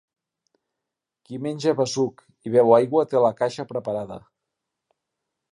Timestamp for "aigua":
2.81-3.07